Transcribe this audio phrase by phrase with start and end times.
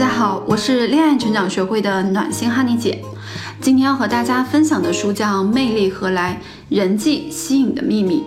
[0.00, 3.04] 家好，我是恋爱成长学会的暖心哈尼姐。
[3.60, 6.40] 今天要和大家分享的书叫《魅力何来？
[6.70, 8.24] 人际吸引的秘密》。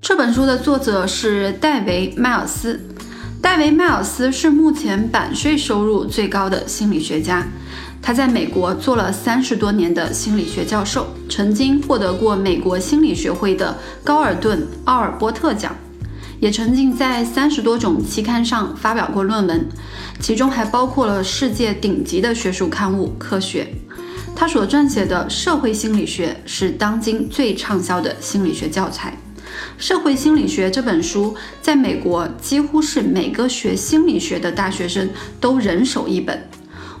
[0.00, 2.80] 这本书的作者是戴维·迈尔斯。
[3.42, 7.44] 戴维·迈尔斯是目前版税收入最高的心理学家。
[8.06, 15.74] 他在美国做了三十多年的心理学教授，曾经获得过美国心理学会的高尔顿·奥尔波特奖，
[16.38, 19.66] 也曾经在三十多种期刊上发表过论文，
[20.20, 23.66] 其中还包括了世界顶级的学术刊物《科学》。
[24.36, 29.16] 他所撰写的《社会心理学》是当今最畅销的心理学教材，
[29.78, 35.08] 《社会心理学》这本书在美国几乎是每个学心理学的大学生
[35.40, 36.46] 都人手一本。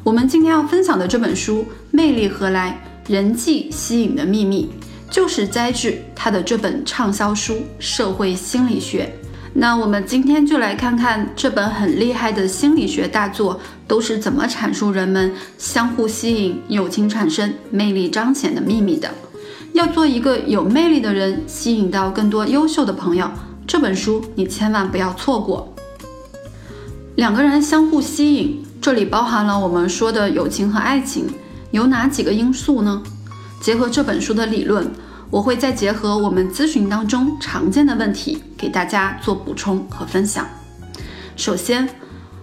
[0.04, 2.78] 我们今天要分享的这本书《魅力何来？
[3.08, 4.70] 人际吸引的秘密》，
[5.10, 9.10] 就是摘自他的这本畅销书《社会心理学》。
[9.54, 19.10] 那我们今天就来看看这本很厉害的心理学大作都是怎么阐述人们相互吸引、友情产生、魅力彰显的秘密的。
[19.72, 23.30] 要做一个有魅力的人，吸引到更多优秀的朋友，
[23.66, 25.74] 这本书你千万不要错过。
[27.16, 28.63] 两个人相互吸引。
[28.84, 31.24] 这里包含了我们说的友情和爱情，
[31.70, 33.02] 有哪几个因素呢？
[33.58, 34.86] 结合这本书的理论，
[35.30, 40.46] 我会再结合我们咨询当中常见的问题，给大家做补充和分享。
[41.34, 41.88] 首先，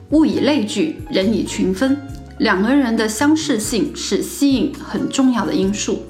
[0.09, 1.95] 物以类聚，人以群分，
[2.39, 6.01] 两个人的相似性是吸引很重要的因素。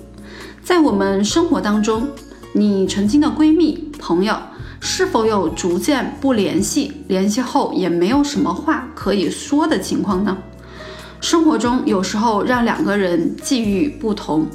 [0.63, 2.07] 在我们生活当中，
[2.53, 4.37] 你曾经的闺蜜、朋友。
[4.83, 10.35] 是否有逐渐不联系，联系后也没有什么话可以说的情况呢？
[11.21, 14.47] 生活中有时候让两个人际遇不同，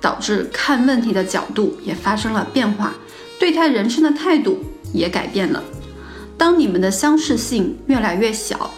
[0.00, 2.94] 导致看问题的角度也发生了变化，
[3.38, 4.58] 对待人生的态度
[4.94, 5.62] 也改变了。
[6.38, 8.70] 当你们的相似性越来越小，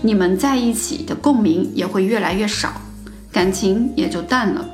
[0.00, 2.72] 你们在一起的共鸣也会越来越少，
[3.32, 4.64] 感情也就淡了。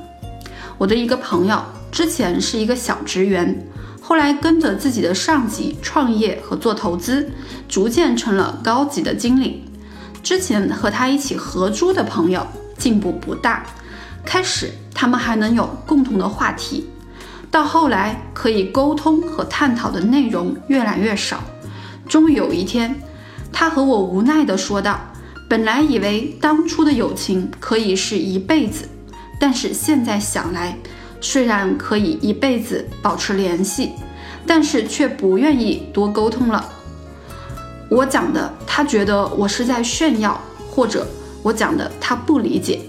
[0.77, 1.59] 我的一个朋友
[1.91, 3.67] 之前是一个小职员。
[4.05, 7.31] 后来跟着自己的上级创业和做投资，
[7.69, 9.63] 逐渐成了高级的经理。
[10.21, 12.45] 之前和他一起合租的朋友
[12.77, 13.65] 进步不大，
[14.25, 16.85] 开始他们还能有共同的话题，
[17.49, 21.41] 到后来可以沟通和探讨的内容越来越少。
[22.09, 23.01] 终于有一天，
[23.53, 24.99] 他和我无奈地说道
[25.49, 28.89] ：“本来以为当初的友情可以是一辈子，
[29.39, 30.77] 但是现在想来。”
[31.23, 33.93] 虽然可以一辈子保持联系，
[34.45, 36.69] 但是却不愿意多沟通了。
[37.89, 40.37] 我讲的，他觉得我是在炫耀，
[40.69, 41.07] 或者
[41.41, 42.81] 我讲的他不理解，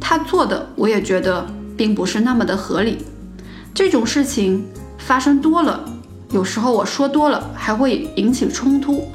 [0.00, 1.44] 他做的我也觉得
[1.76, 2.98] 并不是那么的合理。
[3.74, 4.64] 这种事情
[4.96, 5.84] 发生多了，
[6.30, 9.08] 有时候我说多了还会引起冲突，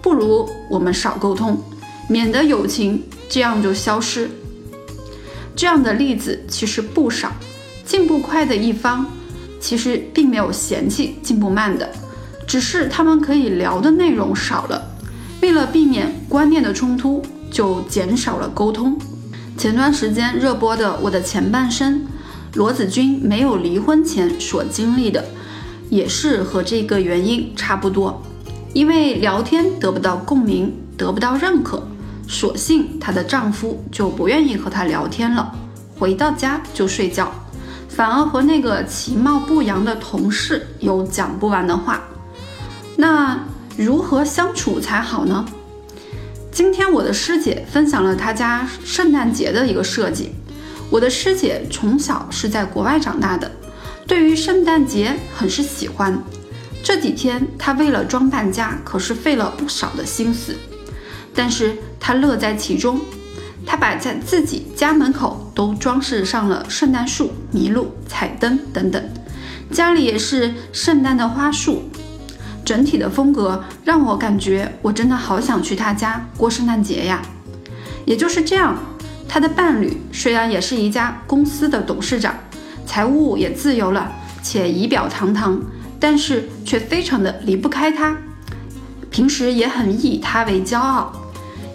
[0.00, 1.62] 不如我们少沟通，
[2.08, 4.30] 免得友情这样就消失。
[5.54, 7.30] 这样的例子其实不少。
[7.84, 9.06] 进步快的一方，
[9.60, 11.90] 其实并没有嫌弃进步慢的，
[12.46, 14.90] 只是他们可以聊的内容少了。
[15.40, 18.96] 为了避免观念的冲突，就减少了沟通。
[19.58, 21.94] 前段时间热播的《我的前半生》，
[22.54, 25.24] 罗子君没有离婚前所经历的，
[25.90, 28.22] 也是和这个原因差不多。
[28.72, 31.86] 因为聊天得不到共鸣，得不到认可，
[32.26, 35.54] 索性她的丈夫就不愿意和她聊天了，
[35.98, 37.30] 回到家就睡觉。
[37.94, 42.02] 反而和那个其貌不扬的同事有讲不完的话，
[42.96, 43.38] 那
[43.76, 45.44] 如何相处才好呢？
[46.50, 50.32] 今天我的师姐分享了她家圣诞节的一个设计。
[50.90, 53.50] 我的师姐从小是在国外长大的，
[54.06, 56.18] 对于圣诞节很是喜欢。
[56.82, 60.56] 这几天她为了装扮家，可是费了不少的心思，
[61.34, 63.00] 但是她乐在其中。
[63.64, 69.02] 他把在自己家门口都装饰上了圣诞树、麋鹿、彩灯等等，
[69.70, 71.82] 家里也是圣诞的花束，
[72.64, 77.22] 整体的风格让我感觉我真的好想去他家过圣诞节呀。
[78.04, 78.76] 也就是这样，
[79.28, 82.34] 他的伴侣虽然也是一家公司的董事长，
[82.84, 85.60] 财务也自由了，且仪表堂堂，
[86.00, 88.16] 但是却非常的离不开他，
[89.08, 91.12] 平时也很以他为骄傲。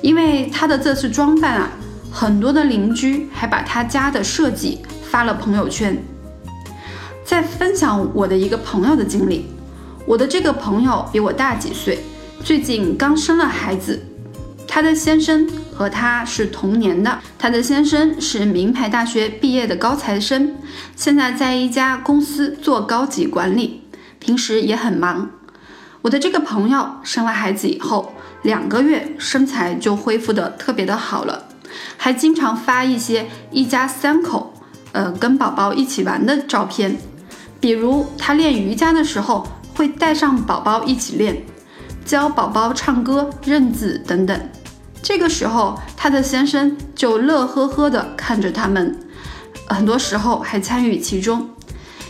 [0.04, 1.70] 因为他的这次装扮啊，
[2.20, 5.96] 很多的邻居还把他家的设计发了朋友圈。
[7.24, 9.46] 在分享我的一个朋友的经历，
[10.08, 12.00] 我的这个朋友比我大几岁，
[12.44, 14.04] 最近刚生了孩子。
[14.68, 20.56] 他的先生和他是同年的，他的先生是名牌大学毕业的高材生，
[20.96, 23.84] 现在在一家公司做高级管理，
[24.18, 25.30] 平时也很忙。
[26.02, 31.44] 我的这个朋友生了孩子以后，两个月身材就恢复的特别的好了，
[31.96, 34.54] 还经常发一些一家三口，
[34.92, 36.98] 呃，跟宝宝一起玩的照片。
[37.60, 41.44] 比如他练瑜伽的时候，会带上宝宝一起练，
[42.06, 44.50] 教宝宝唱歌、认字等等。
[45.02, 48.98] 这个时候，他的先生就乐呵呵地看着他们，
[49.68, 51.50] 很多时候还参与其中。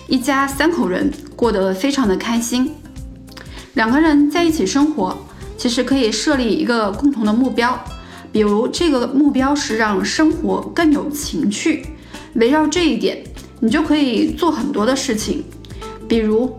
[0.08, 2.74] 一家三口人过得非常的开心。
[3.74, 5.18] 两个人在一起生活，
[5.58, 7.78] 其实可以设立一个共同的目标，
[8.38, 11.84] 比如这个目标是让生活更有情趣。
[12.36, 13.24] 围绕这一点，
[13.60, 15.44] 你就可以做很多的事情，
[16.08, 16.56] 比如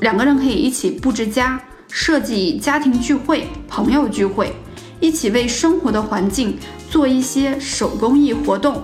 [0.00, 4.54] 两个人可以一起布置家，设计家庭聚会、朋友聚会，
[4.98, 6.56] 一起为生活的环境
[6.88, 8.82] 做一些手工艺活动。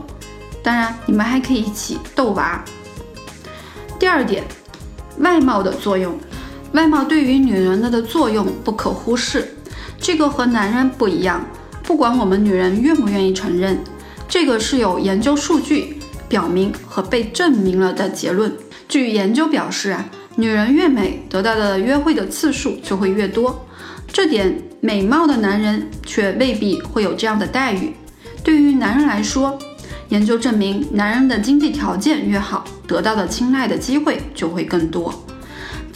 [0.62, 2.62] 当然，你们还可以一起逗娃。
[3.98, 4.44] 第二点，
[5.20, 6.14] 外貌的作用，
[6.72, 9.56] 外貌对于女人的的作用不可忽视。
[9.98, 11.42] 这个和男人不一样，
[11.86, 13.78] 不管我们女人愿不愿意承认，
[14.28, 15.96] 这个是有研究数据
[16.28, 18.52] 表明和被证明了的结论。
[18.88, 20.04] 据研究表示啊，
[20.34, 23.64] 女人越美，得到的约会的次数就会越多。
[24.12, 27.94] 这点美貌的男人却未必会有这样的待遇。
[28.42, 29.56] 对于男人来说，
[30.08, 35.14] 研究证明，男人的经济条件越好，得到的青睐的机会就会更多。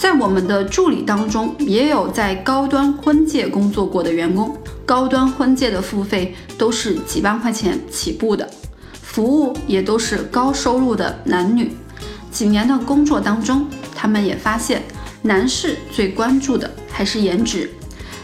[0.00, 4.56] 在我们的助理当中，也有在高端婚介工作过的员工。
[4.87, 8.49] 高端婚介的付费都是几万块钱起步的，
[9.02, 11.73] 服务也都是高收入的男女。
[12.31, 14.82] 几年的工作当中，他们也发现，
[15.20, 17.69] 男士最关注的还是颜值。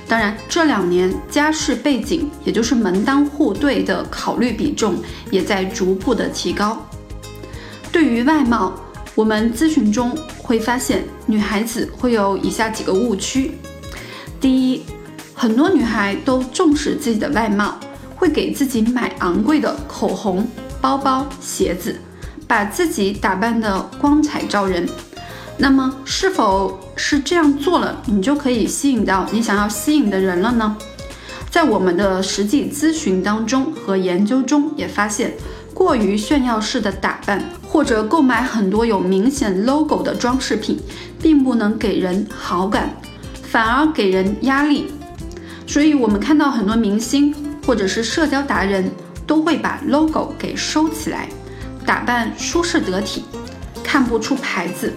[0.09, 4.95] 当然，这两年家世背景，也就是门当户对的考虑比重，
[5.31, 6.87] 也在逐步的提高。
[7.93, 8.73] 对于外貌，
[9.17, 13.53] 我们咨询中会发现，女孩子会有以下几个误区：
[14.39, 14.83] 第一，
[15.33, 17.81] 很多女孩都重视自己的外貌，
[18.15, 20.47] 会给自己买昂贵的口红、
[20.83, 21.99] 包包、鞋子，
[22.47, 24.87] 把自己打扮得光彩照人。
[25.57, 30.77] 那么，是否是这样做了，你就可以吸引到你想要吸引的人了呢？
[31.51, 35.33] 在我们的实际咨询当中和研究中也发现，
[35.77, 40.81] 过于炫耀式的打扮或者购买很多有明显 logo 的装饰品，
[41.21, 42.97] 并不能给人好感，
[43.43, 44.91] 反而给人压力。
[45.67, 47.35] 所以，我们看到很多明星
[47.67, 48.91] 或者是社交达人
[49.27, 51.29] 都会把 logo 给收起来，
[51.85, 53.27] 打扮舒适得体，
[53.85, 54.91] 看不出牌子。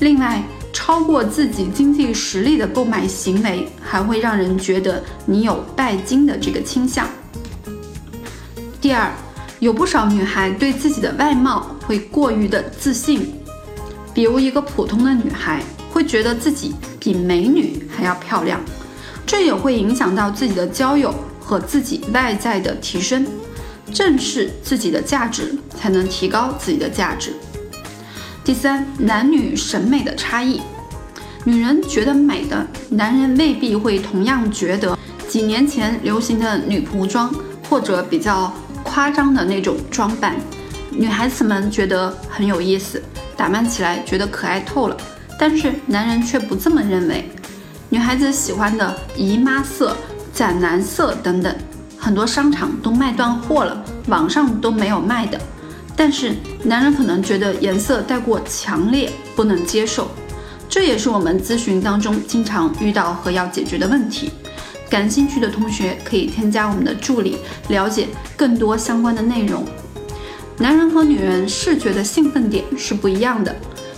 [0.00, 0.42] 另外，
[0.72, 7.06] 超过自己经济实力的购买行为，还会让人觉得你有拜金的这个倾向。
[8.80, 9.12] 第二，
[9.58, 13.32] 有不少女孩对自己的外貌会过于的自信，
[14.12, 18.60] 比如一个普通的女孩会觉得自己比美女还要漂亮，
[19.24, 23.26] 这也会影响到自己的交友和自己外在的提升。
[23.94, 27.32] 正视自己的价值，才能提高自己的价值。
[28.44, 30.60] 第三，男女审美的差异，
[31.44, 34.98] 女人觉得美的，男人未必会同样觉得。
[35.28, 37.34] 几年前流行的女仆装，
[37.68, 38.52] 或者比较
[38.96, 40.34] 夸张的那种装扮，
[40.88, 43.02] 女孩子们觉得很有意思，
[43.36, 44.96] 打扮起来觉得可爱透了。
[45.38, 47.30] 但是男人却不这么认为。
[47.90, 49.94] 女孩子喜欢的姨妈色、
[50.32, 51.54] 斩男色等等，
[51.98, 55.38] 很多商场都卖断货了，网上都没有卖的。
[55.94, 60.10] 但是男人可能觉得颜色太过强烈，不能接受，
[60.70, 64.30] 这也是我们咨询当中经常遇到和要解决的问题。
[64.88, 67.36] 感兴趣的同学可以添加我们的助理，
[67.68, 69.64] 了解更多相关的内容。
[70.58, 73.54] 男人和女人视觉的兴奋点是不一样的。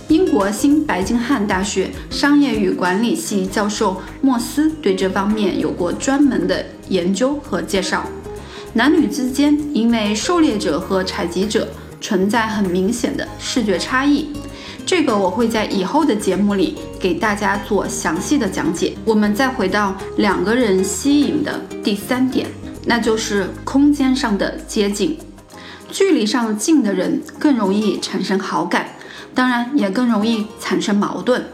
[0.07, 8.03] 英国新白金汉大学商业与管理系教授莫斯对这方面有过专门的研究和介绍。
[8.73, 11.67] 男女之间因为狩猎者和采集者。
[12.01, 14.29] 存在很明显的视觉差异，
[14.89, 18.97] 这个我会在以后的节目里给大家做详细的讲解。
[19.05, 22.47] 我们再回到两个人吸引的第三点，
[22.87, 25.15] 那就是空间上的接近。
[25.91, 28.87] 距离上近的人更容易产生好感，
[29.35, 31.45] 当然也更容易产生矛盾。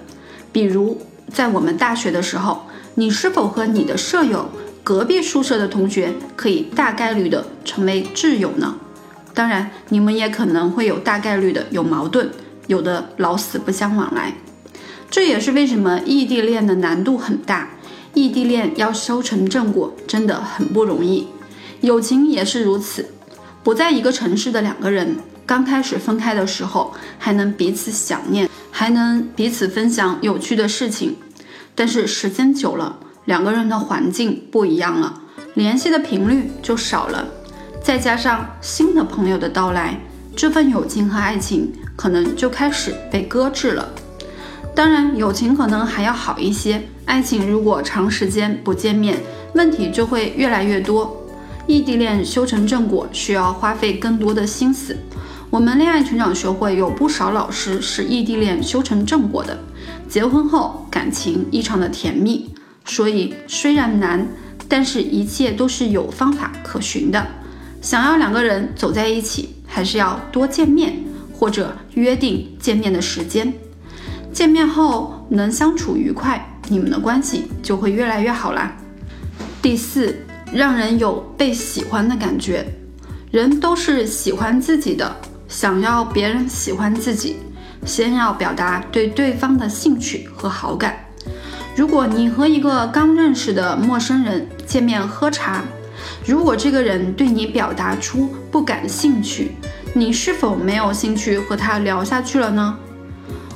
[0.54, 4.50] 比如在我们大学的时候，你是否和你的舍友、
[4.82, 8.78] 隔壁宿舍的同学可以大概率的成为挚友呢？
[9.34, 12.32] 当然，你们也可能会有大概率的有矛盾，
[12.68, 14.34] 有的老死不相往来。
[15.10, 17.70] 这也是为什么异地恋的难度很大，
[18.14, 21.28] 异地恋要修成正果真的很不容易。
[21.82, 23.06] 友情也是如此，
[23.64, 31.16] 不在一个城市的两个人，刚开始分开的时候还能彼此想念，还能彼此分享有趣的事情。
[31.76, 35.22] 但是时间久了，两个人的环境不一样了，
[35.54, 37.28] 联系的频率就少了，
[37.84, 40.00] 再加上新的朋友的到来，
[40.36, 43.90] 这份友情和爱情可能就开始被搁置了。
[44.74, 49.18] 当然，友情可能还要好一些，爱情如果长时间不见面，
[49.54, 51.26] 问题就会越来越多。
[51.66, 54.98] 异地恋修成正果需要花费更多的心思。
[55.50, 59.58] 我们恋爱成长学会有不少老师是异地恋修成正果的，
[60.10, 62.54] 结婚后感情异常的甜蜜。
[62.84, 64.28] 所以虽然难，
[64.68, 67.26] 但是一切都是有方法可循的。
[67.82, 70.94] 想要两个人走在一起，还是要多见面，
[71.38, 73.54] 或者约定见面的时间。
[74.32, 78.76] 见面后能相处愉快，你们的关系就会越来越好啦。
[79.62, 80.16] 第四，
[80.52, 82.66] 让人有被喜欢的感觉。
[83.32, 85.16] 人都是喜欢自己的。
[85.48, 87.38] 想要别人喜欢自己，
[87.86, 90.98] 先要表达对对方的兴趣和好感。
[91.76, 95.64] 如果你和一个刚认识的陌生人见面喝茶，
[96.26, 99.52] 如果这个人对你表达出不感兴趣，
[99.98, 102.78] 你是否没有兴趣和他聊下去了呢？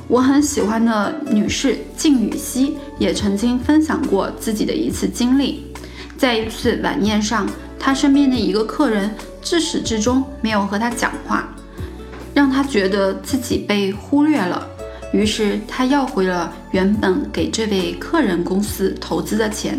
[0.08, 5.66] 我很喜欢的女士靳雨溪也曾经分享过自己的一次经历，
[6.16, 7.46] 在一次晚宴上，
[7.78, 11.46] 她身边的一个客人自始至终没有和她讲话。
[12.32, 14.66] 让她觉得自己被忽略了，
[15.12, 19.78] 于是她要回了原本给这位客人公司投资的钱。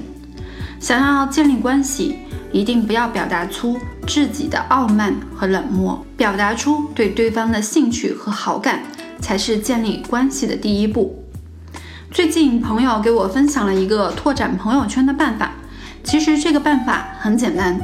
[0.79, 2.19] 想要建立关系，
[2.51, 3.77] 一定不要表达出
[4.07, 8.83] 自己的傲慢和冷漠，表达出对对方的兴趣和好感，
[9.19, 11.23] 才是建立关系的第一步。
[12.11, 15.53] 最近朋友给我分享了一个拓展朋友圈的办法，
[16.03, 17.79] 其实这个办法很简单，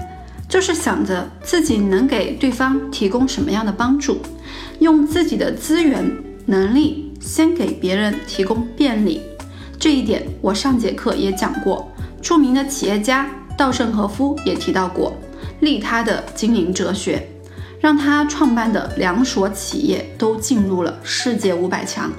[0.50, 4.20] 就是想着自己能给对方提供什么样的帮助。
[4.80, 6.06] 用自己的资源
[6.46, 9.22] 能力先给别人提供便利，
[9.80, 11.90] 这一点我上节课也讲过。
[12.22, 15.18] 著名的企业家稻盛和夫也提到过
[15.62, 17.28] 利他的经营哲学，
[17.82, 22.12] 让他创办的两所企业都进入了世界五百强。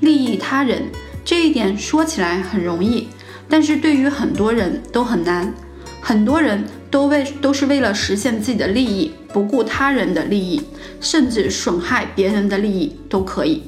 [0.00, 0.82] 利益他人
[1.24, 3.08] 这一点说起来很容易，
[3.48, 5.52] 但是对于很多人都很难。
[6.00, 10.62] 很多人都为都是为了实现自己的利益，不顾他人的利益，
[11.00, 13.62] 甚至损害别人的利益都可以。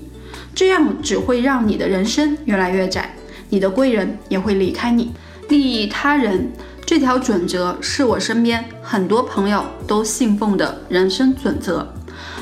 [0.54, 3.14] 这样只会让你的人生越来越窄，
[3.49, 5.11] 你的贵人也会离开你。
[5.50, 6.52] 利益他人
[6.87, 11.92] 这条准则是我身边很多朋友都信奉的人生准则。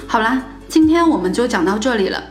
[0.06, 2.22] 好啦，今天我们就讲到这里了。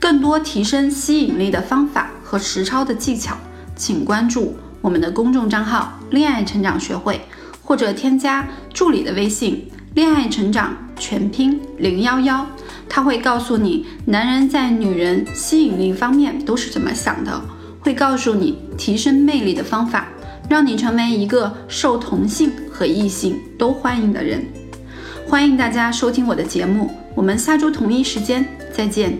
[0.00, 3.36] 更多提升吸引力的方法和实操的技巧，
[3.76, 4.56] 请关注。
[4.80, 7.20] 我们的公众账号“恋爱成长学会”，
[7.62, 12.44] 或者添加助理的微信“恋爱成长全拼零幺幺”，
[12.90, 17.40] 他会告诉你男人在女人吸引力方面都是怎么想的，
[17.80, 20.08] 会告诉你提升魅力的方法，
[20.48, 24.44] 让你成为一个受同性和异性都欢迎的人。
[25.26, 29.18] 欢迎大家收听我的节目，我们下周同一时间再见。